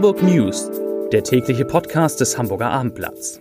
Hamburg 0.00 0.22
News, 0.22 0.70
der 1.12 1.22
tägliche 1.22 1.66
Podcast 1.66 2.22
des 2.22 2.38
Hamburger 2.38 2.70
Abendblatts. 2.70 3.38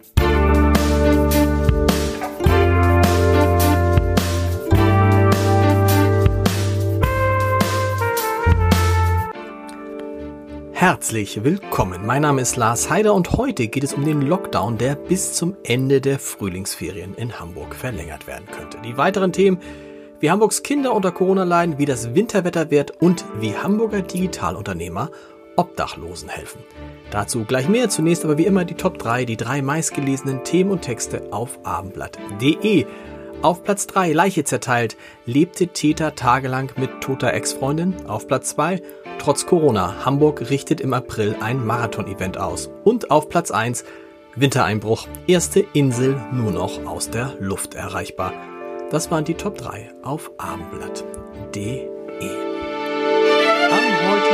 Herzlich 10.74 11.46
willkommen. 11.46 12.06
Mein 12.06 12.24
Name 12.24 12.42
ist 12.42 12.58
Lars 12.58 12.90
Heider 12.90 13.14
und 13.14 13.32
heute 13.32 13.70
geht 13.70 13.86
es 13.86 13.94
um 13.94 14.04
den 14.04 14.22
Lockdown, 14.22 14.78
der 14.78 14.96
bis 14.96 15.32
zum 15.32 15.56
Ende 15.64 16.02
der 16.02 16.20
Frühlingsferien 16.20 17.16
in 17.16 17.40
Hamburg 17.40 17.74
verlängert 17.74 18.28
werden 18.28 18.48
könnte. 18.52 18.80
Die 18.84 18.98
weiteren 18.98 19.32
Themen, 19.32 19.60
wie 20.20 20.30
Hamburgs 20.30 20.62
Kinder 20.62 20.94
unter 20.94 21.14
Corona 21.14 21.46
leiden, 21.46 21.78
wie 21.78 21.86
das 21.86 22.16
Winterwetter 22.16 22.70
wird 22.70 23.02
und 23.02 23.24
wie 23.40 23.56
Hamburger 23.56 24.02
Digitalunternehmer 24.02 25.10
Obdachlosen 25.60 26.30
helfen. 26.30 26.64
Dazu 27.12 27.44
gleich 27.44 27.68
mehr. 27.68 27.90
Zunächst 27.90 28.24
aber 28.24 28.38
wie 28.38 28.46
immer 28.46 28.64
die 28.64 28.76
Top 28.76 28.98
3, 28.98 29.26
die 29.26 29.36
drei 29.36 29.62
meistgelesenen 29.62 30.46
Themen 30.46 30.72
und 30.72 30.82
Texte 30.82 31.28
auf 31.32 31.60
abendblatt.de. 31.64 32.86
Auf 33.42 33.64
Platz 33.64 33.86
3 33.88 34.14
Leiche 34.14 34.46
zerteilt, 34.46 34.96
lebte 35.26 35.68
Täter 35.68 36.16
tagelang 36.16 36.72
mit 36.78 37.02
toter 37.02 37.34
Ex-Freundin. 37.34 38.08
Auf 38.08 38.28
Platz 38.28 38.50
2 38.52 38.82
Trotz 39.20 39.46
Corona, 39.46 40.06
Hamburg 40.06 40.50
richtet 40.50 40.80
im 40.80 40.94
April 40.94 41.36
ein 41.42 41.66
Marathon-Event 41.66 42.38
aus. 42.38 42.70
Und 42.86 43.12
auf 43.12 43.28
Platz 43.28 43.52
1 43.52 43.84
Wintereinbruch, 44.36 45.08
erste 45.28 45.60
Insel 45.74 46.16
nur 46.32 46.52
noch 46.52 46.86
aus 46.86 47.10
der 47.10 47.36
Luft 47.40 47.74
erreichbar. 47.74 48.32
Das 48.92 49.12
waren 49.12 49.26
die 49.26 49.34
Top 49.34 49.58
3 49.58 49.92
auf 50.04 50.32
abendblatt.de. 50.38 51.99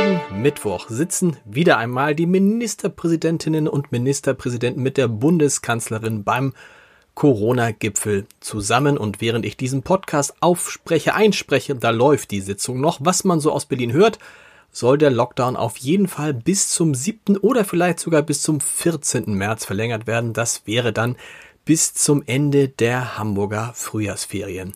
Am 0.06 0.40
Mittwoch 0.40 0.88
sitzen 0.88 1.36
wieder 1.44 1.78
einmal 1.78 2.14
die 2.14 2.26
Ministerpräsidentinnen 2.26 3.66
und 3.66 3.90
Ministerpräsidenten 3.90 4.80
mit 4.80 4.98
der 4.98 5.08
Bundeskanzlerin 5.08 6.22
beim 6.22 6.54
Corona-Gipfel 7.14 8.26
zusammen. 8.38 8.98
Und 8.98 9.20
während 9.20 9.44
ich 9.44 9.56
diesen 9.56 9.82
Podcast 9.82 10.34
aufspreche, 10.38 11.14
einspreche, 11.14 11.74
da 11.74 11.90
läuft 11.90 12.30
die 12.30 12.40
Sitzung 12.40 12.80
noch. 12.80 12.98
Was 13.02 13.24
man 13.24 13.40
so 13.40 13.50
aus 13.50 13.66
Berlin 13.66 13.92
hört, 13.92 14.20
soll 14.70 14.96
der 14.96 15.10
Lockdown 15.10 15.56
auf 15.56 15.76
jeden 15.78 16.06
Fall 16.06 16.34
bis 16.34 16.68
zum 16.68 16.94
7. 16.94 17.38
oder 17.38 17.64
vielleicht 17.64 17.98
sogar 17.98 18.22
bis 18.22 18.42
zum 18.42 18.60
14. 18.60 19.34
März 19.34 19.64
verlängert 19.64 20.06
werden. 20.06 20.32
Das 20.32 20.68
wäre 20.68 20.92
dann 20.92 21.16
bis 21.64 21.94
zum 21.94 22.22
Ende 22.26 22.68
der 22.68 23.18
Hamburger 23.18 23.72
Frühjahrsferien. 23.74 24.74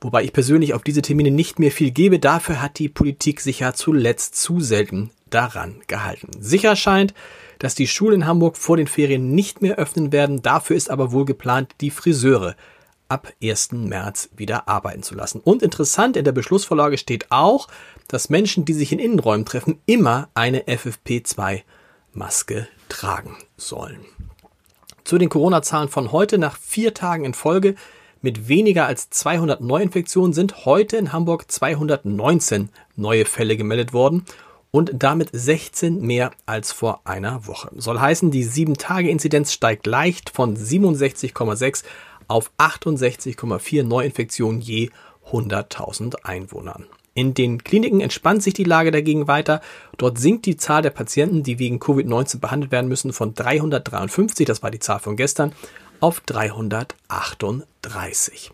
Wobei 0.00 0.24
ich 0.24 0.32
persönlich 0.32 0.72
auf 0.72 0.82
diese 0.82 1.02
Termine 1.02 1.30
nicht 1.30 1.58
mehr 1.58 1.70
viel 1.70 1.90
gebe, 1.90 2.18
dafür 2.18 2.62
hat 2.62 2.78
die 2.78 2.88
Politik 2.88 3.40
sich 3.40 3.60
ja 3.60 3.74
zuletzt 3.74 4.36
zu 4.36 4.60
selten 4.60 5.10
daran 5.28 5.82
gehalten. 5.86 6.28
Sicher 6.40 6.74
scheint, 6.74 7.12
dass 7.58 7.74
die 7.74 7.86
Schulen 7.86 8.22
in 8.22 8.26
Hamburg 8.26 8.56
vor 8.56 8.78
den 8.78 8.86
Ferien 8.86 9.34
nicht 9.34 9.60
mehr 9.60 9.76
öffnen 9.76 10.12
werden, 10.12 10.40
dafür 10.40 10.76
ist 10.76 10.90
aber 10.90 11.12
wohl 11.12 11.26
geplant, 11.26 11.74
die 11.80 11.90
Friseure 11.90 12.56
ab 13.08 13.32
1. 13.42 13.72
März 13.72 14.30
wieder 14.36 14.68
arbeiten 14.68 15.02
zu 15.02 15.14
lassen. 15.14 15.40
Und 15.40 15.62
interessant 15.62 16.16
in 16.16 16.24
der 16.24 16.32
Beschlussvorlage 16.32 16.96
steht 16.96 17.30
auch, 17.30 17.68
dass 18.08 18.30
Menschen, 18.30 18.64
die 18.64 18.72
sich 18.72 18.92
in 18.92 18.98
Innenräumen 18.98 19.44
treffen, 19.44 19.80
immer 19.84 20.28
eine 20.34 20.62
FFP2-Maske 20.62 22.68
tragen 22.88 23.36
sollen. 23.56 24.00
Zu 25.04 25.18
den 25.18 25.28
Corona-Zahlen 25.28 25.88
von 25.88 26.12
heute 26.12 26.38
nach 26.38 26.56
vier 26.56 26.94
Tagen 26.94 27.24
in 27.24 27.34
Folge 27.34 27.74
mit 28.22 28.48
weniger 28.48 28.86
als 28.86 29.10
200 29.10 29.60
Neuinfektionen 29.60 30.32
sind 30.32 30.64
heute 30.64 30.96
in 30.96 31.12
Hamburg 31.12 31.50
219 31.50 32.68
neue 32.96 33.24
Fälle 33.24 33.56
gemeldet 33.56 33.92
worden 33.92 34.24
und 34.70 34.92
damit 34.94 35.30
16 35.32 36.00
mehr 36.00 36.30
als 36.46 36.72
vor 36.72 37.00
einer 37.04 37.46
Woche. 37.46 37.70
Soll 37.76 37.98
heißen, 37.98 38.30
die 38.30 38.44
7-Tage-Inzidenz 38.44 39.52
steigt 39.52 39.86
leicht 39.86 40.30
von 40.30 40.56
67,6 40.56 41.84
auf 42.28 42.50
68,4 42.58 43.82
Neuinfektionen 43.82 44.60
je 44.60 44.90
100.000 45.30 46.16
Einwohnern. 46.22 46.86
In 47.14 47.34
den 47.34 47.64
Kliniken 47.64 48.00
entspannt 48.00 48.42
sich 48.42 48.54
die 48.54 48.64
Lage 48.64 48.92
dagegen 48.92 49.26
weiter. 49.26 49.60
Dort 49.96 50.18
sinkt 50.18 50.46
die 50.46 50.56
Zahl 50.56 50.82
der 50.82 50.90
Patienten, 50.90 51.42
die 51.42 51.58
wegen 51.58 51.78
Covid-19 51.78 52.38
behandelt 52.38 52.70
werden 52.70 52.88
müssen, 52.88 53.12
von 53.12 53.34
353, 53.34 54.46
das 54.46 54.62
war 54.62 54.70
die 54.70 54.78
Zahl 54.78 55.00
von 55.00 55.16
gestern, 55.16 55.52
auf 56.00 56.20
338. 56.20 58.52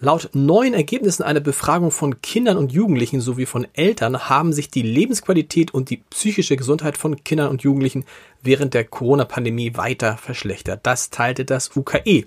Laut 0.00 0.30
neuen 0.34 0.74
Ergebnissen 0.74 1.22
einer 1.22 1.40
Befragung 1.40 1.90
von 1.90 2.20
Kindern 2.20 2.56
und 2.56 2.72
Jugendlichen 2.72 3.20
sowie 3.20 3.46
von 3.46 3.66
Eltern 3.74 4.28
haben 4.28 4.52
sich 4.52 4.70
die 4.70 4.82
Lebensqualität 4.82 5.72
und 5.72 5.88
die 5.88 6.02
psychische 6.10 6.56
Gesundheit 6.56 6.98
von 6.98 7.22
Kindern 7.22 7.48
und 7.48 7.62
Jugendlichen 7.62 8.04
während 8.42 8.74
der 8.74 8.84
Corona-Pandemie 8.84 9.76
weiter 9.76 10.16
verschlechtert. 10.16 10.80
Das 10.82 11.10
teilte 11.10 11.44
das 11.44 11.76
UKE 11.76 12.24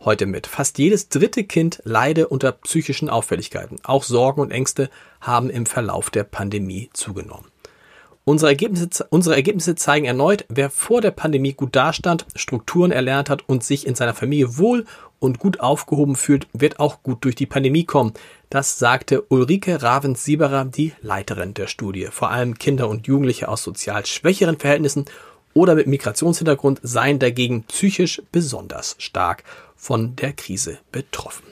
heute 0.00 0.26
mit. 0.26 0.46
Fast 0.46 0.78
jedes 0.78 1.08
dritte 1.08 1.44
Kind 1.44 1.80
leide 1.84 2.28
unter 2.28 2.52
psychischen 2.52 3.10
Auffälligkeiten. 3.10 3.78
Auch 3.84 4.02
Sorgen 4.02 4.40
und 4.40 4.50
Ängste 4.50 4.90
haben 5.20 5.50
im 5.50 5.66
Verlauf 5.66 6.10
der 6.10 6.24
Pandemie 6.24 6.90
zugenommen. 6.94 7.49
Unsere 8.30 8.52
Ergebnisse, 8.52 9.08
unsere 9.10 9.34
Ergebnisse 9.34 9.74
zeigen 9.74 10.06
erneut, 10.06 10.44
wer 10.48 10.70
vor 10.70 11.00
der 11.00 11.10
Pandemie 11.10 11.52
gut 11.52 11.74
dastand, 11.74 12.26
Strukturen 12.36 12.92
erlernt 12.92 13.28
hat 13.28 13.48
und 13.48 13.64
sich 13.64 13.84
in 13.88 13.96
seiner 13.96 14.14
Familie 14.14 14.56
wohl 14.56 14.84
und 15.18 15.40
gut 15.40 15.58
aufgehoben 15.58 16.14
fühlt, 16.14 16.46
wird 16.52 16.78
auch 16.78 17.02
gut 17.02 17.24
durch 17.24 17.34
die 17.34 17.46
Pandemie 17.46 17.84
kommen. 17.84 18.12
Das 18.48 18.78
sagte 18.78 19.22
Ulrike 19.30 19.82
Ravens-Sieberer, 19.82 20.66
die 20.66 20.92
Leiterin 21.00 21.54
der 21.54 21.66
Studie. 21.66 22.06
Vor 22.12 22.30
allem 22.30 22.56
Kinder 22.56 22.88
und 22.88 23.08
Jugendliche 23.08 23.48
aus 23.48 23.64
sozial 23.64 24.06
schwächeren 24.06 24.60
Verhältnissen 24.60 25.06
oder 25.52 25.74
mit 25.74 25.88
Migrationshintergrund 25.88 26.78
seien 26.84 27.18
dagegen 27.18 27.64
psychisch 27.64 28.22
besonders 28.30 28.94
stark 28.98 29.42
von 29.74 30.14
der 30.14 30.34
Krise 30.34 30.78
betroffen. 30.92 31.46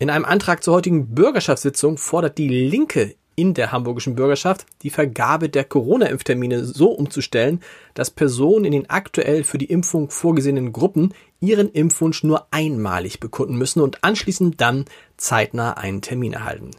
In 0.00 0.10
einem 0.10 0.24
Antrag 0.24 0.64
zur 0.64 0.74
heutigen 0.74 1.14
Bürgerschaftssitzung 1.14 1.98
fordert 1.98 2.36
die 2.36 2.48
Linke 2.48 3.14
in 3.34 3.54
der 3.54 3.72
hamburgischen 3.72 4.14
Bürgerschaft 4.14 4.66
die 4.82 4.90
Vergabe 4.90 5.48
der 5.48 5.64
Corona-Impftermine 5.64 6.64
so 6.64 6.90
umzustellen, 6.90 7.60
dass 7.94 8.10
Personen 8.10 8.64
in 8.64 8.72
den 8.72 8.90
aktuell 8.90 9.44
für 9.44 9.58
die 9.58 9.66
Impfung 9.66 10.10
vorgesehenen 10.10 10.72
Gruppen 10.72 11.14
ihren 11.40 11.70
Impfwunsch 11.70 12.24
nur 12.24 12.46
einmalig 12.50 13.20
bekunden 13.20 13.56
müssen 13.56 13.80
und 13.80 14.04
anschließend 14.04 14.60
dann 14.60 14.84
zeitnah 15.16 15.72
einen 15.72 16.02
Termin 16.02 16.32
erhalten. 16.32 16.70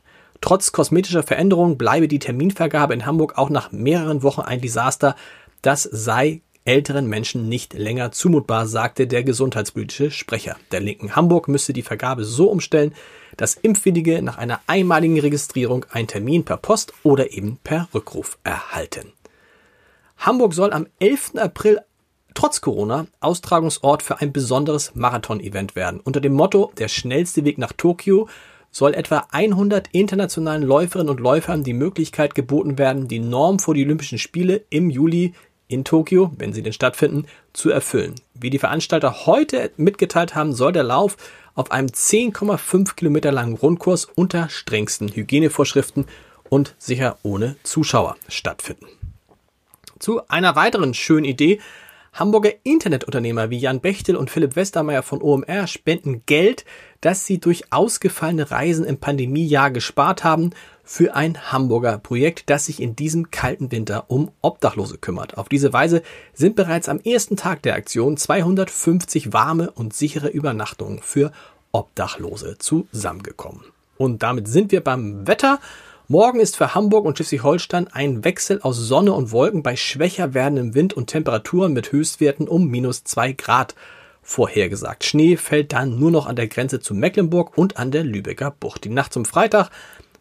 Trotz 0.41 0.71
kosmetischer 0.71 1.23
Veränderungen 1.23 1.77
bleibe 1.77 2.07
die 2.07 2.19
Terminvergabe 2.19 2.93
in 2.93 3.05
Hamburg 3.05 3.37
auch 3.37 3.49
nach 3.49 3.71
mehreren 3.71 4.23
Wochen 4.23 4.41
ein 4.41 4.59
Desaster. 4.59 5.15
Das 5.61 5.83
sei 5.83 6.41
älteren 6.65 7.07
Menschen 7.07 7.49
nicht 7.49 7.73
länger 7.73 8.11
zumutbar, 8.11 8.67
sagte 8.67 9.07
der 9.07 9.23
gesundheitspolitische 9.23 10.11
Sprecher 10.11 10.57
der 10.71 10.79
Linken. 10.79 11.15
Hamburg 11.15 11.47
müsste 11.47 11.73
die 11.73 11.81
Vergabe 11.81 12.23
so 12.23 12.49
umstellen, 12.49 12.93
dass 13.37 13.55
Impfwillige 13.55 14.21
nach 14.21 14.37
einer 14.37 14.59
einmaligen 14.67 15.19
Registrierung 15.19 15.85
einen 15.91 16.07
Termin 16.07 16.43
per 16.43 16.57
Post 16.57 16.93
oder 17.03 17.31
eben 17.31 17.57
per 17.63 17.87
Rückruf 17.93 18.37
erhalten. 18.43 19.13
Hamburg 20.17 20.53
soll 20.53 20.71
am 20.71 20.87
11. 20.99 21.35
April 21.37 21.81
trotz 22.33 22.61
Corona 22.61 23.07
Austragungsort 23.19 24.01
für 24.01 24.19
ein 24.19 24.33
besonderes 24.33 24.95
Marathon-Event 24.95 25.75
werden. 25.75 25.99
Unter 25.99 26.21
dem 26.21 26.33
Motto 26.33 26.71
Der 26.77 26.87
schnellste 26.87 27.45
Weg 27.45 27.57
nach 27.57 27.73
Tokio 27.73 28.27
soll 28.71 28.95
etwa 28.95 29.27
100 29.31 29.89
internationalen 29.91 30.63
Läuferinnen 30.63 31.09
und 31.09 31.19
Läufern 31.19 31.63
die 31.63 31.73
Möglichkeit 31.73 32.33
geboten 32.33 32.77
werden, 32.77 33.07
die 33.07 33.19
Norm 33.19 33.59
vor 33.59 33.75
die 33.75 33.85
Olympischen 33.85 34.17
Spiele 34.17 34.63
im 34.69 34.89
Juli 34.89 35.33
in 35.73 35.83
Tokio, 35.83 36.31
wenn 36.37 36.53
sie 36.53 36.63
denn 36.63 36.73
stattfinden, 36.73 37.25
zu 37.53 37.69
erfüllen. 37.69 38.15
Wie 38.33 38.49
die 38.49 38.59
Veranstalter 38.59 39.25
heute 39.25 39.71
mitgeteilt 39.77 40.35
haben, 40.35 40.53
soll 40.53 40.71
der 40.71 40.83
Lauf 40.83 41.17
auf 41.55 41.71
einem 41.71 41.87
10,5 41.87 42.95
Kilometer 42.95 43.31
langen 43.31 43.55
Rundkurs 43.55 44.05
unter 44.05 44.49
strengsten 44.49 45.09
Hygienevorschriften 45.09 46.05
und 46.49 46.75
sicher 46.77 47.17
ohne 47.23 47.55
Zuschauer 47.63 48.15
stattfinden. 48.27 48.87
Zu 49.99 50.27
einer 50.27 50.55
weiteren 50.55 50.93
schönen 50.93 51.25
Idee. 51.25 51.59
Hamburger 52.13 52.51
Internetunternehmer 52.63 53.49
wie 53.49 53.57
Jan 53.57 53.79
Bechtel 53.79 54.15
und 54.15 54.29
Philipp 54.29 54.55
Westermeier 54.55 55.01
von 55.01 55.21
OMR 55.21 55.65
spenden 55.65 56.23
Geld, 56.27 56.63
das 57.01 57.25
sie 57.25 57.39
durch 57.39 57.71
ausgefallene 57.71 58.51
Reisen 58.51 58.85
im 58.85 58.97
Pandemiejahr 58.97 59.71
gespart 59.71 60.23
haben 60.23 60.51
für 60.83 61.15
ein 61.15 61.51
Hamburger 61.51 61.97
Projekt, 61.97 62.49
das 62.49 62.65
sich 62.65 62.81
in 62.81 62.95
diesem 62.95 63.31
kalten 63.31 63.71
Winter 63.71 64.05
um 64.09 64.31
Obdachlose 64.41 64.97
kümmert. 64.97 65.37
Auf 65.37 65.47
diese 65.47 65.71
Weise 65.71 66.03
sind 66.33 66.55
bereits 66.55 66.89
am 66.89 66.99
ersten 66.99 67.37
Tag 67.37 67.61
der 67.63 67.75
Aktion 67.75 68.17
250 68.17 69.31
warme 69.33 69.71
und 69.71 69.93
sichere 69.93 70.27
Übernachtungen 70.27 70.99
für 71.01 71.31
Obdachlose 71.71 72.57
zusammengekommen. 72.59 73.61
Und 73.97 74.23
damit 74.23 74.47
sind 74.47 74.71
wir 74.71 74.81
beim 74.81 75.25
Wetter. 75.25 75.59
Morgen 76.09 76.41
ist 76.41 76.57
für 76.57 76.75
Hamburg 76.75 77.05
und 77.05 77.15
Schleswig-Holstein 77.17 77.87
ein 77.87 78.25
Wechsel 78.25 78.61
aus 78.61 78.77
Sonne 78.77 79.13
und 79.13 79.31
Wolken 79.31 79.63
bei 79.63 79.77
schwächer 79.77 80.33
werdendem 80.33 80.75
Wind 80.75 80.93
und 80.93 81.07
Temperaturen 81.07 81.71
mit 81.71 81.91
Höchstwerten 81.93 82.47
um 82.47 82.67
minus 82.67 83.05
zwei 83.05 83.31
Grad 83.31 83.73
vorhergesagt. 84.21 85.05
Schnee 85.05 85.37
fällt 85.37 85.73
dann 85.73 85.99
nur 85.99 86.11
noch 86.11 86.27
an 86.27 86.35
der 86.35 86.47
Grenze 86.47 86.79
zu 86.79 86.93
Mecklenburg 86.93 87.57
und 87.57 87.77
an 87.77 87.91
der 87.91 88.03
Lübecker 88.03 88.51
Bucht. 88.51 88.83
Die 88.83 88.89
Nacht 88.89 89.13
zum 89.13 89.25
Freitag 89.25 89.69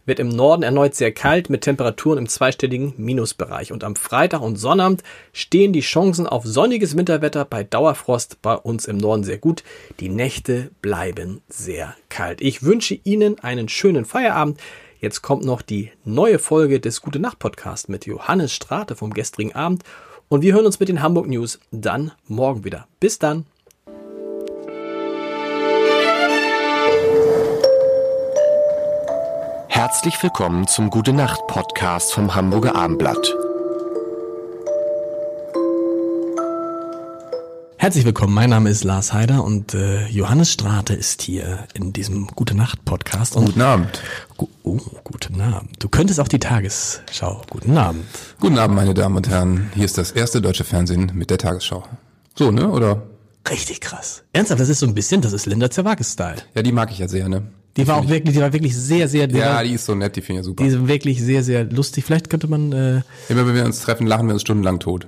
wird 0.04 0.18
im 0.18 0.28
Norden 0.28 0.62
erneut 0.62 0.94
sehr 0.94 1.12
kalt 1.12 1.50
mit 1.50 1.62
Temperaturen 1.62 2.18
im 2.18 2.28
zweistelligen 2.28 2.94
Minusbereich. 2.96 3.72
Und 3.72 3.84
am 3.84 3.96
Freitag 3.96 4.40
und 4.40 4.56
Sonnabend 4.56 5.02
stehen 5.32 5.72
die 5.72 5.80
Chancen 5.80 6.26
auf 6.26 6.44
sonniges 6.44 6.96
Winterwetter 6.96 7.44
bei 7.44 7.64
Dauerfrost 7.64 8.42
bei 8.42 8.54
uns 8.54 8.86
im 8.86 8.96
Norden 8.96 9.24
sehr 9.24 9.38
gut. 9.38 9.62
Die 10.00 10.08
Nächte 10.08 10.70
bleiben 10.80 11.40
sehr 11.48 11.94
kalt. 12.08 12.40
Ich 12.40 12.62
wünsche 12.62 12.98
Ihnen 13.04 13.38
einen 13.40 13.68
schönen 13.68 14.04
Feierabend. 14.04 14.58
Jetzt 15.00 15.22
kommt 15.22 15.44
noch 15.44 15.62
die 15.62 15.90
neue 16.04 16.38
Folge 16.38 16.80
des 16.80 17.00
Gute 17.00 17.18
Nacht 17.18 17.38
Podcast 17.38 17.88
mit 17.88 18.06
Johannes 18.06 18.52
Strate 18.52 18.94
vom 18.94 19.12
gestrigen 19.12 19.54
Abend. 19.54 19.82
Und 20.28 20.42
wir 20.42 20.54
hören 20.54 20.66
uns 20.66 20.80
mit 20.80 20.88
den 20.88 21.02
Hamburg 21.02 21.28
News 21.28 21.60
dann 21.70 22.12
morgen 22.26 22.64
wieder. 22.64 22.86
Bis 23.00 23.18
dann. 23.18 23.44
Herzlich 29.92 30.22
willkommen 30.22 30.66
zum 30.66 30.88
Gute 30.88 31.12
Nacht 31.12 31.46
Podcast 31.48 32.14
vom 32.14 32.34
Hamburger 32.34 32.74
Abendblatt. 32.74 33.36
Herzlich 37.76 38.06
willkommen, 38.06 38.32
mein 38.32 38.48
Name 38.48 38.70
ist 38.70 38.84
Lars 38.84 39.12
Heider 39.12 39.44
und 39.44 39.74
äh, 39.74 40.06
Johannes 40.06 40.50
Strate 40.50 40.94
ist 40.94 41.20
hier 41.20 41.66
in 41.74 41.92
diesem 41.92 42.26
Gute 42.28 42.54
Nacht 42.54 42.82
Podcast. 42.86 43.36
Und 43.36 43.44
Guten 43.44 43.60
Abend. 43.60 44.02
Gu 44.38 44.48
oh, 44.62 44.78
guten 45.04 45.38
Abend. 45.42 45.76
Du 45.78 45.90
könntest 45.90 46.20
auch 46.20 46.28
die 46.28 46.38
Tagesschau. 46.38 47.42
Guten 47.50 47.76
Abend. 47.76 48.06
Guten 48.40 48.56
Abend, 48.56 48.74
meine 48.76 48.94
Damen 48.94 49.18
und 49.18 49.28
Herren. 49.28 49.70
Hier 49.74 49.84
ist 49.84 49.98
das 49.98 50.12
erste 50.12 50.40
deutsche 50.40 50.64
Fernsehen 50.64 51.12
mit 51.14 51.28
der 51.28 51.36
Tagesschau. 51.36 51.84
So, 52.34 52.50
ne? 52.50 52.66
Oder? 52.70 53.02
Richtig 53.50 53.82
krass. 53.82 54.22
Ernsthaft, 54.32 54.62
das 54.62 54.70
ist 54.70 54.78
so 54.78 54.86
ein 54.86 54.94
bisschen, 54.94 55.20
das 55.20 55.34
ist 55.34 55.44
Linda 55.44 55.70
Zerwakis-Style. 55.70 56.36
Ja, 56.54 56.62
die 56.62 56.72
mag 56.72 56.90
ich 56.90 56.98
ja 56.98 57.08
sehr, 57.08 57.28
ne? 57.28 57.42
Die 57.76 57.86
war 57.88 57.96
auch 57.96 58.08
wirklich, 58.08 58.34
die 58.34 58.40
war 58.42 58.52
wirklich 58.52 58.76
sehr, 58.76 59.08
sehr, 59.08 59.26
die, 59.26 59.36
Ja, 59.38 59.62
die 59.62 59.72
ist 59.72 59.86
so 59.86 59.94
nett, 59.94 60.14
die 60.16 60.20
finde 60.20 60.40
ich 60.40 60.44
ja 60.46 60.50
super. 60.50 60.62
die 60.64 60.68
ist 60.70 60.86
wirklich 60.88 61.22
sehr, 61.22 61.42
sehr 61.42 61.64
lustig. 61.64 62.04
Vielleicht 62.04 62.28
könnte 62.28 62.46
man, 62.48 62.72
äh, 62.72 63.00
Immer 63.28 63.46
wenn 63.46 63.54
wir 63.54 63.64
uns 63.64 63.80
treffen, 63.80 64.06
lachen 64.06 64.26
wir 64.26 64.34
uns 64.34 64.42
stundenlang 64.42 64.78
tot. 64.78 65.06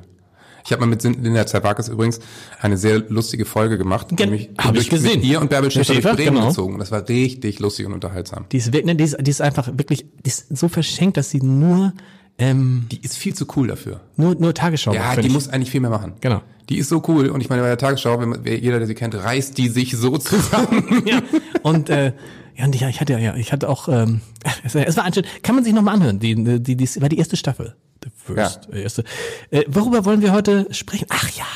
Ich 0.67 0.73
habe 0.73 0.81
mal 0.81 0.87
mit 0.87 1.03
Linda 1.03 1.45
Zerwakis 1.47 1.89
übrigens 1.89 2.21
eine 2.59 2.79
sehr 2.79 3.01
lustige 3.11 3.45
Folge 3.45 3.77
gemacht. 3.77 4.07
Gen- 4.11 4.31
nämlich 4.31 4.49
hab 4.57 4.75
ich 4.77 4.89
gesehen. 4.89 5.17
Mit 5.21 5.25
ihr 5.29 5.39
und 5.43 5.51
Bärbel 5.51 5.71
Schäfer 5.71 5.93
Schäfer, 5.93 6.15
Bremen 6.15 6.37
genau. 6.37 6.49
gezogen. 6.49 6.79
Das 6.79 6.91
war 6.91 7.07
richtig 7.07 7.61
lustig 7.61 7.85
und 7.85 7.93
unterhaltsam. 7.93 8.47
die 8.51 8.57
ist 8.57 8.69
wirklich, 8.73 8.87
ne, 8.87 8.97
die 8.97 9.05
ist, 9.05 9.17
die 9.21 9.31
ist 9.31 9.43
einfach 9.43 9.69
wirklich, 9.77 10.07
die 10.25 10.31
ist 10.31 10.57
so 10.57 10.69
verschenkt, 10.69 11.19
dass 11.19 11.29
sie 11.29 11.43
nur, 11.43 11.93
ähm, 12.39 12.87
Die 12.91 12.99
ist 13.03 13.19
viel 13.19 13.35
zu 13.35 13.47
cool 13.57 13.69
dafür. 13.69 14.01
nur, 14.17 14.37
nur 14.37 14.55
Tagesschau 14.55 14.95
Ja, 14.95 15.15
die 15.17 15.27
ich. 15.27 15.33
muss 15.35 15.49
eigentlich 15.51 15.71
viel 15.71 15.81
mehr 15.83 15.91
machen. 15.91 16.15
Genau. 16.23 16.41
Die 16.71 16.79
ist 16.79 16.89
so 16.89 17.03
cool 17.09 17.29
und 17.29 17.43
ich 17.43 17.51
meine 17.51 17.61
bei 17.61 17.69
der 17.69 17.77
Tagesschau, 17.77 18.19
wenn 18.19 18.31
man, 18.31 18.41
jeder, 18.47 18.79
der 18.79 18.87
sie 18.87 18.95
kennt, 18.95 19.15
reißt 19.15 19.59
die 19.59 19.69
sich 19.69 19.95
so 19.95 20.17
zusammen. 20.19 21.03
ja. 21.05 21.21
Und 21.63 21.91
äh, 21.91 22.15
ja, 22.57 22.65
und 22.65 22.75
ich, 22.75 22.83
ich 22.83 23.01
hatte 23.01 23.19
ja, 23.19 23.35
ich 23.35 23.53
hatte 23.53 23.69
auch, 23.69 23.89
ähm, 23.89 24.21
es, 24.63 24.75
es 24.75 24.97
war 24.97 25.05
anstrengend. 25.05 25.43
Kann 25.43 25.55
man 25.55 25.65
sich 25.65 25.73
nochmal 25.73 25.95
anhören? 25.95 26.19
Die, 26.21 26.35
die, 26.61 26.77
die, 26.77 27.01
war 27.01 27.09
die 27.09 27.19
erste 27.19 27.37
Staffel. 27.37 27.75
The 28.03 28.11
first, 28.15 28.69
äh, 28.73 28.83
erste. 28.83 29.05
Äh, 29.51 29.65
worüber 29.69 30.05
wollen 30.05 30.23
wir 30.23 30.33
heute 30.33 30.73
sprechen? 30.73 31.07
Ach 31.11 31.31
ja. 31.31 31.47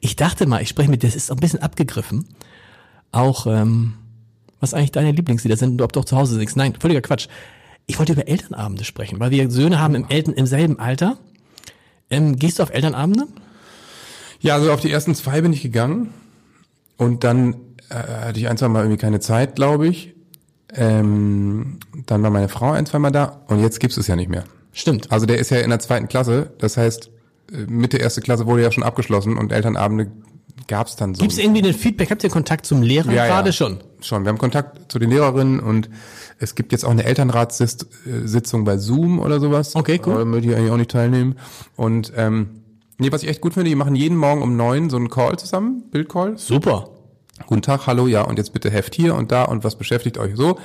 Ich 0.00 0.16
dachte 0.16 0.46
mal, 0.46 0.62
ich 0.62 0.68
spreche 0.68 0.90
mit 0.90 1.02
dir, 1.02 1.06
das 1.06 1.16
ist 1.16 1.30
ein 1.30 1.36
bisschen 1.36 1.62
abgegriffen. 1.62 2.26
Auch, 3.12 3.46
ähm, 3.46 3.94
was 4.58 4.74
eigentlich 4.74 4.92
deine 4.92 5.12
Lieblingslieder 5.12 5.56
sind, 5.56 5.80
ob 5.80 5.92
du 5.92 6.00
auch 6.00 6.04
zu 6.04 6.16
Hause 6.16 6.36
singst. 6.36 6.56
Nein, 6.56 6.74
völliger 6.78 7.02
Quatsch. 7.02 7.28
Ich 7.86 7.98
wollte 7.98 8.12
über 8.12 8.26
Elternabende 8.26 8.84
sprechen, 8.84 9.20
weil 9.20 9.30
wir 9.30 9.50
Söhne 9.50 9.78
haben 9.78 9.94
im, 9.94 10.08
Eltern, 10.08 10.34
im 10.34 10.46
selben 10.46 10.78
Alter. 10.78 11.18
Ähm, 12.10 12.36
gehst 12.36 12.58
du 12.58 12.62
auf 12.62 12.70
Elternabende? 12.70 13.26
Ja, 14.40 14.54
also 14.54 14.72
auf 14.72 14.80
die 14.80 14.90
ersten 14.90 15.14
zwei 15.14 15.40
bin 15.40 15.52
ich 15.52 15.62
gegangen 15.62 16.12
und 16.96 17.22
dann 17.22 17.56
hatte 17.92 18.38
ich 18.38 18.48
ein, 18.48 18.56
zwei 18.56 18.68
Mal 18.68 18.80
irgendwie 18.80 19.00
keine 19.00 19.20
Zeit, 19.20 19.56
glaube 19.56 19.88
ich. 19.88 20.14
Ähm, 20.74 21.78
dann 22.06 22.22
war 22.22 22.30
meine 22.30 22.48
Frau 22.48 22.70
ein, 22.72 22.86
zwei 22.86 22.98
Mal 22.98 23.10
da 23.10 23.42
und 23.48 23.60
jetzt 23.60 23.78
gibt's 23.80 23.96
es 23.96 24.06
ja 24.06 24.16
nicht 24.16 24.30
mehr. 24.30 24.44
Stimmt. 24.72 25.12
Also 25.12 25.26
der 25.26 25.38
ist 25.38 25.50
ja 25.50 25.58
in 25.58 25.70
der 25.70 25.80
zweiten 25.80 26.08
Klasse, 26.08 26.50
das 26.58 26.76
heißt 26.76 27.10
äh, 27.52 27.56
Mitte 27.68 27.98
erste 27.98 28.22
Klasse 28.22 28.46
wurde 28.46 28.62
ja 28.62 28.72
schon 28.72 28.82
abgeschlossen 28.82 29.36
und 29.36 29.52
Elternabende 29.52 30.10
gab's 30.68 30.96
dann 30.96 31.14
so. 31.14 31.20
Gibt 31.20 31.32
es 31.32 31.38
irgendwie 31.38 31.62
den 31.62 31.74
Feedback? 31.74 32.10
Habt 32.10 32.24
ihr 32.24 32.30
Kontakt 32.30 32.64
zum 32.66 32.82
Lehrer 32.82 33.08
Ja, 33.08 33.26
ja. 33.26 33.26
gerade 33.26 33.52
schon? 33.52 33.78
Schon, 34.00 34.24
wir 34.24 34.30
haben 34.30 34.38
Kontakt 34.38 34.90
zu 34.90 34.98
den 34.98 35.10
Lehrerinnen 35.10 35.60
und 35.60 35.90
es 36.38 36.54
gibt 36.54 36.72
jetzt 36.72 36.84
auch 36.84 36.90
eine 36.90 37.04
Elternratssitzung 37.04 38.64
bei 38.64 38.78
Zoom 38.78 39.20
oder 39.20 39.40
sowas. 39.40 39.76
Okay, 39.76 40.00
cool. 40.06 40.14
Da 40.14 40.24
möchte 40.24 40.50
ich 40.50 40.56
eigentlich 40.56 40.70
auch 40.70 40.76
nicht 40.76 40.90
teilnehmen. 40.90 41.36
Und 41.76 42.12
ähm, 42.16 42.62
nee, 42.98 43.12
was 43.12 43.22
ich 43.22 43.28
echt 43.28 43.40
gut 43.40 43.54
finde, 43.54 43.68
die 43.68 43.76
machen 43.76 43.94
jeden 43.94 44.16
Morgen 44.16 44.42
um 44.42 44.56
neun 44.56 44.90
so 44.90 44.96
einen 44.96 45.10
Call 45.10 45.38
zusammen, 45.38 45.84
Bildcall. 45.90 46.38
Super. 46.38 46.88
Guten 47.46 47.62
Tag, 47.62 47.86
hallo, 47.86 48.06
ja, 48.06 48.22
und 48.22 48.38
jetzt 48.38 48.52
bitte 48.52 48.70
Heft 48.70 48.94
hier 48.94 49.14
und 49.14 49.32
da 49.32 49.44
und 49.44 49.64
was 49.64 49.76
beschäftigt 49.76 50.18
euch 50.18 50.36
so. 50.36 50.58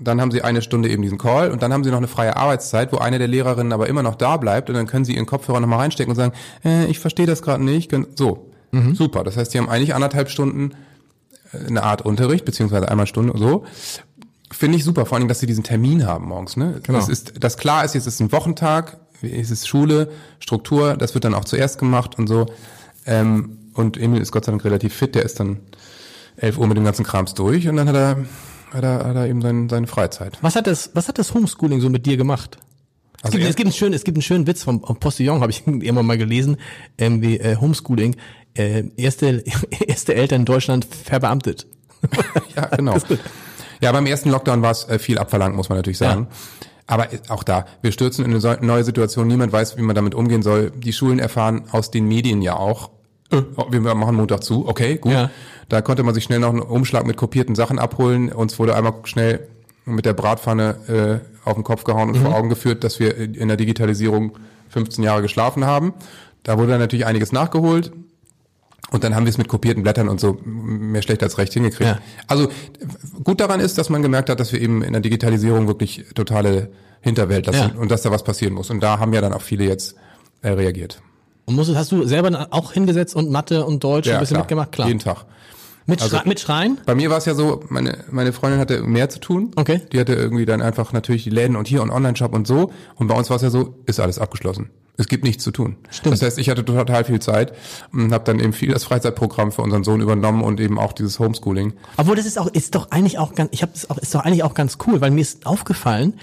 Dann 0.00 0.20
haben 0.20 0.32
sie 0.32 0.42
eine 0.42 0.60
Stunde 0.60 0.88
eben 0.88 1.02
diesen 1.02 1.18
Call 1.18 1.52
und 1.52 1.62
dann 1.62 1.72
haben 1.72 1.84
sie 1.84 1.90
noch 1.90 1.98
eine 1.98 2.08
freie 2.08 2.36
Arbeitszeit, 2.36 2.92
wo 2.92 2.98
eine 2.98 3.18
der 3.18 3.28
Lehrerinnen 3.28 3.72
aber 3.72 3.88
immer 3.88 4.02
noch 4.02 4.16
da 4.16 4.36
bleibt 4.36 4.68
und 4.68 4.74
dann 4.74 4.86
können 4.86 5.04
sie 5.04 5.14
ihren 5.14 5.26
Kopfhörer 5.26 5.60
nochmal 5.60 5.78
reinstecken 5.80 6.10
und 6.10 6.16
sagen, 6.16 6.32
äh, 6.64 6.86
ich 6.86 6.98
verstehe 6.98 7.26
das 7.26 7.42
gerade 7.42 7.62
nicht. 7.62 7.94
So, 8.16 8.50
super. 8.94 9.22
Das 9.22 9.36
heißt, 9.36 9.52
sie 9.52 9.58
haben 9.58 9.68
eigentlich 9.68 9.94
anderthalb 9.94 10.30
Stunden 10.30 10.72
äh, 11.52 11.66
eine 11.68 11.84
Art 11.84 12.02
Unterricht, 12.02 12.44
beziehungsweise 12.44 12.88
einmal 12.88 13.06
Stunde 13.06 13.38
so. 13.38 13.64
Finde 14.50 14.78
ich 14.78 14.84
super, 14.84 15.06
vor 15.06 15.18
allem, 15.18 15.28
dass 15.28 15.40
sie 15.40 15.46
diesen 15.46 15.64
Termin 15.64 16.06
haben 16.06 16.26
morgens. 16.26 16.56
Ne? 16.56 16.80
Genau. 16.82 16.98
Das 16.98 17.08
ist, 17.08 17.34
das 17.38 17.56
klar 17.56 17.84
ist, 17.84 17.94
jetzt 17.94 18.06
ist 18.06 18.20
ein 18.20 18.32
Wochentag, 18.32 18.98
es 19.22 19.50
ist 19.50 19.66
Schule, 19.68 20.10
Struktur, 20.38 20.96
das 20.96 21.14
wird 21.14 21.24
dann 21.24 21.34
auch 21.34 21.44
zuerst 21.44 21.78
gemacht 21.78 22.18
und 22.18 22.26
so. 22.26 22.46
Ähm, 23.06 23.58
und 23.74 23.96
Emil 23.96 24.20
ist 24.20 24.32
Gott 24.32 24.44
sei 24.44 24.52
Dank 24.52 24.64
relativ 24.64 24.94
fit, 24.94 25.14
der 25.14 25.24
ist 25.24 25.40
dann 25.40 25.60
11 26.36 26.58
Uhr 26.58 26.66
mit 26.66 26.76
dem 26.76 26.84
ganzen 26.84 27.04
Krams 27.04 27.34
durch 27.34 27.68
und 27.68 27.76
dann 27.76 27.88
hat 27.88 27.96
er, 27.96 28.16
hat 28.72 28.82
er, 28.84 29.04
hat 29.04 29.16
er 29.16 29.26
eben 29.28 29.40
sein, 29.42 29.68
seine 29.68 29.86
Freizeit. 29.86 30.38
Was 30.42 30.56
hat 30.56 30.66
das, 30.66 30.90
was 30.94 31.08
hat 31.08 31.18
das 31.18 31.32
Homeschooling 31.34 31.80
so 31.80 31.90
mit 31.90 32.06
dir 32.06 32.16
gemacht? 32.16 32.58
Es 33.18 33.24
Also 33.26 33.32
gibt, 33.38 33.44
er- 33.44 33.50
es 33.50 33.56
gibt 33.56 33.66
einen 33.68 33.72
schönen, 33.74 33.94
es 33.94 34.04
gibt 34.04 34.16
einen 34.16 34.22
schönen 34.22 34.46
Witz 34.46 34.62
vom, 34.64 34.80
Postillon, 34.80 35.40
habe 35.40 35.50
ich 35.52 35.62
irgendwann 35.66 36.06
mal 36.06 36.18
gelesen, 36.18 36.56
ähm, 36.98 37.22
wie 37.22 37.38
äh, 37.38 37.56
Homeschooling, 37.56 38.16
äh, 38.54 38.84
erste, 38.96 39.44
erste 39.86 40.14
Eltern 40.14 40.40
in 40.42 40.44
Deutschland 40.46 40.84
verbeamtet. 40.86 41.66
Ja, 42.54 42.66
genau. 42.66 42.96
Ja, 43.80 43.90
beim 43.92 44.06
ersten 44.06 44.30
Lockdown 44.30 44.62
war 44.62 44.70
es 44.70 44.84
äh, 44.88 44.98
viel 44.98 45.18
abverlangt, 45.18 45.56
muss 45.56 45.68
man 45.70 45.78
natürlich 45.78 45.98
sagen. 45.98 46.28
Aber 46.86 47.12
äh, 47.12 47.18
auch 47.28 47.42
da, 47.42 47.64
wir 47.82 47.90
stürzen 47.92 48.24
in 48.24 48.34
eine 48.34 48.58
neue 48.60 48.84
Situation, 48.84 49.26
niemand 49.26 49.52
weiß, 49.52 49.76
wie 49.78 49.82
man 49.82 49.96
damit 49.96 50.14
umgehen 50.14 50.42
soll. 50.42 50.70
Die 50.70 50.92
Schulen 50.92 51.18
erfahren 51.18 51.64
aus 51.72 51.90
den 51.90 52.06
Medien 52.06 52.42
ja 52.42 52.56
auch, 52.56 52.90
wir 53.30 53.94
machen 53.94 54.16
Montag 54.16 54.42
zu, 54.44 54.68
okay, 54.68 54.96
gut. 54.98 55.12
Ja. 55.12 55.30
Da 55.68 55.80
konnte 55.80 56.02
man 56.02 56.14
sich 56.14 56.24
schnell 56.24 56.40
noch 56.40 56.50
einen 56.50 56.60
Umschlag 56.60 57.06
mit 57.06 57.16
kopierten 57.16 57.54
Sachen 57.54 57.78
abholen. 57.78 58.30
Uns 58.30 58.58
wurde 58.58 58.76
einmal 58.76 58.94
schnell 59.04 59.48
mit 59.86 60.04
der 60.06 60.12
Bratpfanne 60.12 61.22
äh, 61.44 61.48
auf 61.48 61.54
den 61.54 61.64
Kopf 61.64 61.84
gehauen 61.84 62.10
und 62.10 62.16
vor 62.18 62.34
Augen 62.34 62.48
geführt, 62.48 62.84
dass 62.84 63.00
wir 63.00 63.16
in 63.16 63.48
der 63.48 63.56
Digitalisierung 63.56 64.32
15 64.68 65.02
Jahre 65.04 65.22
geschlafen 65.22 65.64
haben. 65.64 65.94
Da 66.42 66.58
wurde 66.58 66.72
dann 66.72 66.80
natürlich 66.80 67.06
einiges 67.06 67.32
nachgeholt. 67.32 67.92
Und 68.90 69.02
dann 69.02 69.14
haben 69.16 69.24
wir 69.24 69.30
es 69.30 69.38
mit 69.38 69.48
kopierten 69.48 69.82
Blättern 69.82 70.08
und 70.08 70.20
so 70.20 70.38
mehr 70.44 71.02
schlecht 71.02 71.22
als 71.22 71.38
recht 71.38 71.52
hingekriegt. 71.52 71.90
Ja. 71.90 71.98
Also 72.28 72.48
gut 73.24 73.40
daran 73.40 73.58
ist, 73.60 73.76
dass 73.78 73.88
man 73.90 74.02
gemerkt 74.02 74.28
hat, 74.30 74.38
dass 74.38 74.52
wir 74.52 74.60
eben 74.60 74.82
in 74.82 74.92
der 74.92 75.00
Digitalisierung 75.02 75.66
wirklich 75.66 76.04
totale 76.14 76.70
Hinterwelt 77.00 77.46
Ja. 77.46 77.52
sind 77.52 77.76
und 77.76 77.90
dass 77.90 78.02
da 78.02 78.10
was 78.10 78.22
passieren 78.22 78.54
muss. 78.54 78.70
Und 78.70 78.80
da 78.80 78.98
haben 78.98 79.12
ja 79.12 79.20
dann 79.20 79.32
auch 79.32 79.42
viele 79.42 79.64
jetzt 79.64 79.96
äh, 80.42 80.50
reagiert. 80.50 81.00
Und 81.46 81.56
musst, 81.56 81.74
hast 81.74 81.92
du 81.92 82.06
selber 82.06 82.48
auch 82.50 82.72
hingesetzt 82.72 83.14
und 83.14 83.30
Mathe 83.30 83.64
und 83.64 83.84
Deutsch 83.84 84.08
ein 84.08 84.20
bisschen 84.20 84.38
mitgemacht? 84.38 84.72
Klar. 84.72 84.88
Jeden 84.88 85.00
Tag. 85.00 85.26
Mit, 85.86 86.00
Also- 86.00 86.16
Schrei 86.16 86.26
mit 86.26 86.40
Schreien? 86.40 86.78
Bei 86.86 86.94
mir 86.94 87.10
war 87.10 87.18
es 87.18 87.26
ja 87.26 87.34
so, 87.34 87.62
meine, 87.68 88.04
meine 88.10 88.32
Freundin 88.32 88.58
hatte 88.58 88.82
mehr 88.82 89.10
zu 89.10 89.18
tun. 89.20 89.50
Okay. 89.56 89.82
Die 89.92 90.00
hatte 90.00 90.14
irgendwie 90.14 90.46
dann 90.46 90.62
einfach 90.62 90.92
natürlich 90.94 91.24
die 91.24 91.30
Läden 91.30 91.56
und 91.56 91.68
hier 91.68 91.82
und 91.82 91.90
Online-Shop 91.90 92.32
und 92.34 92.46
so. 92.46 92.72
Und 92.94 93.08
bei 93.08 93.14
uns 93.14 93.28
war 93.28 93.36
es 93.36 93.42
ja 93.42 93.50
so, 93.50 93.74
ist 93.84 94.00
alles 94.00 94.18
abgeschlossen. 94.18 94.70
Es 94.96 95.08
gibt 95.08 95.24
nichts 95.24 95.42
zu 95.42 95.50
tun. 95.50 95.76
Stimmt. 95.90 96.14
Das 96.14 96.22
heißt, 96.22 96.38
ich 96.38 96.48
hatte 96.48 96.64
total 96.64 97.04
viel 97.04 97.20
Zeit 97.20 97.52
und 97.92 98.12
habe 98.12 98.24
dann 98.24 98.38
eben 98.38 98.52
viel 98.52 98.72
das 98.72 98.84
Freizeitprogramm 98.84 99.50
für 99.52 99.60
unseren 99.60 99.82
Sohn 99.84 100.00
übernommen 100.00 100.42
und 100.42 100.60
eben 100.60 100.78
auch 100.78 100.92
dieses 100.92 101.18
Homeschooling. 101.18 101.74
Obwohl 101.98 102.16
das 102.16 102.24
ist 102.26 102.38
auch, 102.38 102.46
ist 102.46 102.74
doch 102.76 102.90
eigentlich 102.92 103.18
auch 103.18 103.34
ganz, 103.34 103.50
ich 103.52 103.60
habe 103.62 103.72
das 103.72 103.90
auch, 103.90 103.98
ist 103.98 104.14
doch 104.14 104.20
eigentlich 104.20 104.44
auch 104.44 104.54
ganz 104.54 104.78
cool, 104.86 105.00
weil 105.00 105.10
mir 105.10 105.20
ist 105.20 105.46
aufgefallen, 105.46 106.14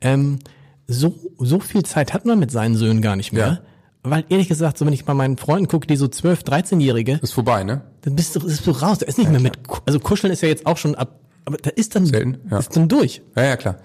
ähm, 0.00 0.40
so 0.88 1.14
so 1.38 1.60
viel 1.60 1.84
Zeit 1.84 2.12
hat 2.12 2.24
man 2.26 2.38
mit 2.38 2.50
seinen 2.50 2.74
Söhnen 2.74 3.00
gar 3.02 3.14
nicht 3.16 3.32
mehr. 3.32 3.46
Ja. 3.46 3.58
Weil 4.02 4.24
ehrlich 4.28 4.48
gesagt, 4.48 4.78
so 4.78 4.86
wenn 4.86 4.92
ich 4.92 5.04
bei 5.04 5.14
meinen 5.14 5.36
Freunden 5.36 5.68
gucke, 5.68 5.86
die 5.86 5.96
so 5.96 6.08
12, 6.08 6.42
13-Jährige, 6.42 7.18
Ist 7.22 7.32
vorbei, 7.32 7.64
ne? 7.64 7.82
dann 8.02 8.16
bist 8.16 8.36
du, 8.36 8.40
bist 8.40 8.66
du 8.66 8.70
raus. 8.70 8.98
Da 8.98 9.06
ist 9.06 9.18
nicht 9.18 9.30
mehr 9.30 9.40
mit, 9.40 9.58
also 9.86 9.98
kuscheln 10.00 10.32
ist 10.32 10.40
ja 10.42 10.48
jetzt 10.48 10.66
auch 10.66 10.76
schon 10.76 10.94
ab, 10.94 11.18
aber 11.44 11.56
da 11.58 11.70
ist 11.70 11.94
dann, 11.94 12.06
Selten, 12.06 12.38
ja. 12.50 12.58
ist 12.58 12.76
dann 12.76 12.88
durch. 12.88 13.22
Ja, 13.36 13.44
ja, 13.44 13.56
klar. 13.56 13.76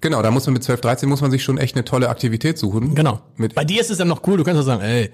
Genau, 0.00 0.20
da 0.22 0.30
muss 0.30 0.46
man 0.46 0.54
mit 0.54 0.64
12, 0.64 0.80
13 0.80 1.08
muss 1.08 1.20
man 1.20 1.30
sich 1.30 1.42
schon 1.42 1.58
echt 1.58 1.74
eine 1.74 1.84
tolle 1.84 2.08
Aktivität 2.08 2.58
suchen. 2.58 2.94
Genau. 2.94 3.20
Mit, 3.36 3.54
Bei 3.54 3.64
dir 3.64 3.80
ist 3.80 3.90
es 3.90 3.98
dann 3.98 4.08
noch 4.08 4.26
cool, 4.26 4.36
du 4.36 4.44
kannst 4.44 4.60
doch 4.60 4.66
sagen, 4.66 4.82
ey, 4.82 5.10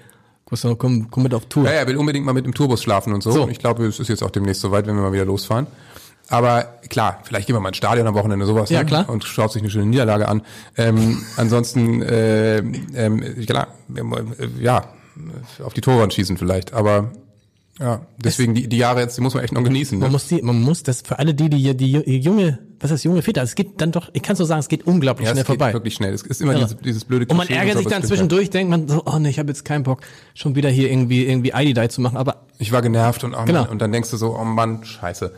komm, 0.77 1.09
komm, 1.09 1.23
mit 1.23 1.33
auf 1.33 1.45
Tour. 1.45 1.65
ja, 1.65 1.71
er 1.71 1.87
will 1.87 1.97
unbedingt 1.97 2.25
mal 2.25 2.33
mit 2.33 2.45
dem 2.45 2.53
Tourbus 2.53 2.83
schlafen 2.83 3.13
und 3.13 3.23
so. 3.23 3.31
So. 3.31 3.47
Ich 3.49 3.59
glaube, 3.59 3.85
es 3.85 3.99
ist 3.99 4.07
jetzt 4.09 4.23
auch 4.23 4.31
demnächst 4.31 4.61
soweit, 4.61 4.85
wenn 4.87 4.95
wir 4.95 5.01
mal 5.03 5.13
wieder 5.13 5.25
losfahren. 5.25 5.67
Aber 6.29 6.79
klar, 6.89 7.19
vielleicht 7.23 7.47
gehen 7.47 7.55
wir 7.55 7.59
mal 7.59 7.69
ins 7.69 7.77
Stadion 7.77 8.07
am 8.07 8.15
Wochenende, 8.15 8.45
sowas. 8.45 8.69
Ja, 8.69 8.79
ne? 8.79 8.85
klar. 8.85 9.09
Und 9.09 9.23
schaut 9.23 9.51
sich 9.51 9.61
eine 9.61 9.69
schöne 9.69 9.85
Niederlage 9.85 10.27
an. 10.27 10.41
Ähm, 10.77 11.21
ansonsten, 11.37 12.01
äh, 12.01 12.57
ähm, 12.59 13.45
klar, 13.45 13.67
äh, 13.95 14.01
ja, 14.63 14.85
auf 15.63 15.73
die 15.73 15.81
Torwand 15.81 16.13
schießen 16.13 16.37
vielleicht. 16.37 16.73
Aber 16.73 17.11
Ja, 17.79 18.01
deswegen 18.17 18.53
die, 18.55 18.67
die 18.67 18.77
Jahre 18.77 19.01
jetzt, 19.01 19.17
die 19.17 19.21
muss 19.21 19.33
man 19.33 19.43
echt 19.43 19.53
noch 19.53 19.63
genießen. 19.63 19.97
Ne? 19.97 20.05
Man 20.05 20.11
muss 20.11 20.27
die, 20.27 20.41
man 20.41 20.61
muss 20.61 20.83
das 20.83 21.01
für 21.01 21.19
alle 21.19 21.33
die, 21.33 21.49
die, 21.49 21.75
die, 21.75 22.03
die 22.03 22.19
junge, 22.19 22.59
was 22.79 22.91
das, 22.91 23.03
junge 23.03 23.21
Väter, 23.21 23.41
es 23.41 23.55
geht 23.55 23.81
dann 23.81 23.91
doch, 23.91 24.09
ich 24.13 24.21
kann 24.21 24.35
so 24.35 24.45
sagen, 24.45 24.59
es 24.59 24.67
geht 24.69 24.85
unglaublich 24.87 25.25
ja, 25.27 25.33
schnell 25.33 25.41
es 25.41 25.47
geht 25.47 25.57
vorbei. 25.59 25.73
wirklich 25.73 25.95
schnell. 25.95 26.13
Es 26.13 26.21
ist 26.21 26.41
immer 26.41 26.53
Ja. 26.53 26.59
dieses, 26.59 26.77
dieses 26.77 27.05
blöde 27.05 27.25
Und 27.25 27.35
man 27.37 27.47
Klischee 27.47 27.59
ärgert 27.59 27.75
so, 27.75 27.79
sich 27.81 27.91
dann 27.91 28.03
zwischendurch, 28.03 28.49
denkt 28.51 28.69
man 28.69 28.87
so, 28.87 29.01
oh 29.05 29.17
nee, 29.19 29.29
ich 29.29 29.39
habe 29.39 29.49
jetzt 29.49 29.65
keinen 29.65 29.83
Bock, 29.83 30.01
schon 30.35 30.55
wieder 30.55 30.69
hier 30.69 30.89
irgendwie 30.89 31.25
irgendwie 31.25 31.51
ID-Die 31.53 31.89
zu 31.89 32.01
machen, 32.01 32.15
aber. 32.17 32.45
Ich 32.59 32.71
war 32.71 32.81
genervt 32.81 33.23
und, 33.23 33.33
oh 33.33 33.43
Genau. 33.45 33.61
Mann, 33.61 33.69
und 33.69 33.81
dann 33.81 33.91
denkst 33.91 34.11
du 34.11 34.17
so, 34.17 34.37
oh 34.37 34.43
Mann, 34.45 34.83
scheiße. 34.85 35.33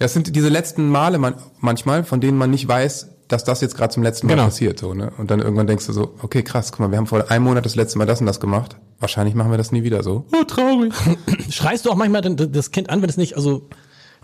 Ja, 0.00 0.06
es 0.06 0.12
sind 0.14 0.34
diese 0.34 0.48
letzten 0.48 0.88
Male 0.88 1.18
man, 1.18 1.34
manchmal, 1.60 2.04
von 2.04 2.20
denen 2.20 2.38
man 2.38 2.50
nicht 2.50 2.66
weiß, 2.68 3.08
dass 3.28 3.44
das 3.44 3.60
jetzt 3.60 3.76
gerade 3.76 3.92
zum 3.92 4.02
letzten 4.02 4.26
Mal 4.26 4.34
Genau. 4.34 4.44
passiert. 4.46 4.78
So, 4.78 4.94
ne? 4.94 5.12
Und 5.18 5.30
dann 5.30 5.40
irgendwann 5.40 5.66
denkst 5.66 5.86
du 5.86 5.92
so, 5.92 6.14
okay, 6.22 6.42
krass, 6.42 6.70
guck 6.72 6.80
mal, 6.80 6.90
wir 6.90 6.98
haben 6.98 7.06
vor 7.06 7.30
einem 7.30 7.44
Monat 7.44 7.64
das 7.66 7.74
letzte 7.74 7.98
Mal 7.98 8.06
das 8.06 8.20
und 8.20 8.26
das 8.26 8.40
gemacht. 8.40 8.76
Wahrscheinlich 9.00 9.34
machen 9.34 9.50
wir 9.50 9.58
das 9.58 9.70
nie 9.72 9.82
wieder 9.82 10.02
so. 10.02 10.24
Oh, 10.32 10.44
traurig. 10.44 10.92
schreist 11.50 11.84
du 11.84 11.90
auch 11.90 11.96
manchmal 11.96 12.22
das 12.22 12.70
Kind 12.70 12.90
an, 12.90 13.02
wenn 13.02 13.08
es 13.10 13.16
nicht, 13.16 13.36
also 13.36 13.68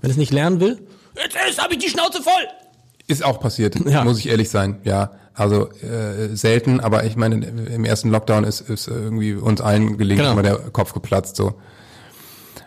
wenn 0.00 0.10
es 0.10 0.16
nicht 0.16 0.32
lernen 0.32 0.60
will? 0.60 0.80
Jetzt, 1.22 1.36
jetzt 1.46 1.62
habe 1.62 1.74
ich 1.74 1.78
die 1.80 1.88
Schnauze 1.90 2.22
voll! 2.22 2.32
Ist 3.06 3.22
auch 3.24 3.38
passiert, 3.40 3.74
Ja. 3.86 4.02
muss 4.04 4.18
ich 4.18 4.28
ehrlich 4.30 4.48
sein. 4.48 4.78
Ja, 4.84 5.10
also 5.34 5.68
äh, 5.82 6.34
selten, 6.34 6.80
aber 6.80 7.04
ich 7.04 7.16
meine, 7.16 7.44
im 7.44 7.84
ersten 7.84 8.08
Lockdown 8.08 8.44
ist, 8.44 8.62
ist 8.62 8.88
irgendwie 8.88 9.34
uns 9.34 9.60
allen 9.60 9.98
gelegentlich 9.98 10.20
Genau. 10.30 10.34
mal 10.36 10.42
der 10.42 10.70
Kopf 10.70 10.94
geplatzt. 10.94 11.36
so. 11.36 11.54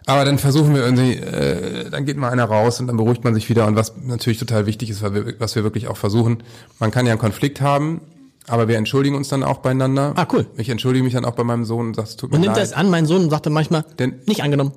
Aber 0.05 0.25
dann 0.25 0.37
versuchen 0.37 0.73
wir 0.75 0.83
irgendwie, 0.83 1.13
äh, 1.15 1.89
dann 1.89 2.05
geht 2.05 2.17
mal 2.17 2.29
einer 2.29 2.45
raus 2.45 2.79
und 2.79 2.87
dann 2.87 2.97
beruhigt 2.97 3.23
man 3.23 3.33
sich 3.33 3.49
wieder. 3.49 3.67
Und 3.67 3.75
was 3.75 3.93
natürlich 4.05 4.39
total 4.39 4.65
wichtig 4.65 4.89
ist, 4.89 5.01
was 5.03 5.55
wir 5.55 5.63
wirklich 5.63 5.87
auch 5.87 5.97
versuchen, 5.97 6.43
man 6.79 6.91
kann 6.91 7.05
ja 7.05 7.11
einen 7.13 7.19
Konflikt 7.19 7.61
haben, 7.61 8.01
aber 8.47 8.67
wir 8.67 8.77
entschuldigen 8.77 9.15
uns 9.15 9.27
dann 9.29 9.43
auch 9.43 9.57
beieinander. 9.59 10.13
Ah, 10.15 10.27
cool. 10.33 10.45
Ich 10.57 10.69
entschuldige 10.69 11.03
mich 11.03 11.13
dann 11.13 11.25
auch 11.25 11.35
bei 11.35 11.43
meinem 11.43 11.65
Sohn 11.65 11.87
und 11.87 11.95
sage, 11.95 12.07
es 12.07 12.15
tut 12.15 12.29
mir 12.31 12.35
Und 12.35 12.41
nimmt 12.41 12.55
leid. 12.55 12.63
das 12.63 12.73
an, 12.73 12.89
mein 12.89 13.05
Sohn 13.05 13.29
sagte 13.29 13.49
manchmal, 13.49 13.83
Denn- 13.99 14.15
nicht 14.25 14.43
angenommen. 14.43 14.71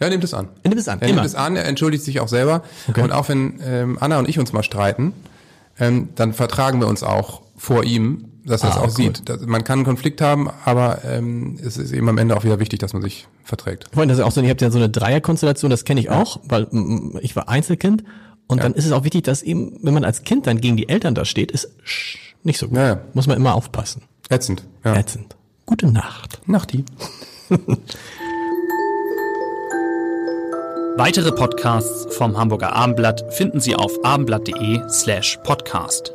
Ja, 0.00 0.08
nimmt 0.10 0.24
es 0.24 0.34
an. 0.34 0.48
Er 0.62 0.68
nimmt 0.70 0.80
es 0.80 0.88
an, 0.88 1.00
Er 1.00 1.08
immer. 1.08 1.16
nimmt 1.22 1.26
es 1.26 1.34
an, 1.34 1.56
er 1.56 1.64
entschuldigt 1.66 2.04
sich 2.04 2.20
auch 2.20 2.28
selber. 2.28 2.62
Und 2.96 3.12
auch 3.12 3.28
wenn 3.28 3.60
ähm, 3.64 3.96
Anna 4.00 4.18
und 4.18 4.28
ich 4.28 4.38
uns 4.38 4.52
mal 4.52 4.62
streiten, 4.64 5.12
ähm, 5.78 6.08
dann 6.16 6.32
vertragen 6.34 6.80
wir 6.80 6.88
uns 6.88 7.02
auch 7.02 7.42
vor 7.56 7.84
ihm, 7.84 8.26
dass 8.44 8.62
Ah, 8.64 8.76
auch 8.78 8.84
cool. 8.84 8.90
sieht. 8.90 9.28
Das, 9.28 9.40
man 9.42 9.64
kann 9.64 9.78
einen 9.80 9.86
Konflikt 9.86 10.20
haben, 10.20 10.50
aber 10.64 11.04
ähm, 11.04 11.58
es 11.64 11.76
ist 11.76 11.92
eben 11.92 12.08
am 12.08 12.18
Ende 12.18 12.36
auch 12.36 12.44
wieder 12.44 12.60
wichtig, 12.60 12.78
dass 12.80 12.92
man 12.92 13.02
sich 13.02 13.26
verträgt. 13.42 13.86
Vorhin, 13.92 14.08
das 14.08 14.18
ist 14.18 14.24
auch 14.24 14.32
so, 14.32 14.40
ihr 14.40 14.50
habt 14.50 14.60
ja 14.62 14.70
so 14.70 14.78
eine 14.78 14.90
Dreierkonstellation, 14.90 15.70
das 15.70 15.84
kenne 15.84 16.00
ich 16.00 16.10
auch, 16.10 16.40
weil 16.44 16.66
ich 17.22 17.34
war 17.36 17.48
Einzelkind. 17.48 18.04
Und 18.46 18.62
dann 18.62 18.74
ist 18.74 18.84
es 18.84 18.92
auch 18.92 19.04
wichtig, 19.04 19.24
dass 19.24 19.42
eben, 19.42 19.78
wenn 19.82 19.94
man 19.94 20.04
als 20.04 20.22
Kind 20.22 20.46
dann 20.46 20.60
gegen 20.60 20.76
die 20.76 20.88
Eltern 20.88 21.14
da 21.14 21.24
steht, 21.24 21.50
ist 21.50 21.70
nicht 22.42 22.58
so 22.58 22.68
gut. 22.68 22.76
Ja, 22.76 22.86
ja. 22.86 23.00
Muss 23.14 23.26
man 23.26 23.36
immer 23.38 23.54
aufpassen. 23.54 24.02
Ätzend. 24.28 24.64
Ja. 24.84 24.94
Ätzend. 24.96 25.34
Gute 25.64 25.86
Nacht. 25.90 26.40
Nachti. 26.46 26.84
Weitere 30.96 31.32
Podcasts 31.32 32.14
vom 32.16 32.36
Hamburger 32.38 32.72
Abendblatt 32.74 33.24
finden 33.34 33.58
Sie 33.60 33.74
auf 33.74 33.92
abendblatt.de 34.04 34.80
slash 34.88 35.38
podcast. 35.42 36.12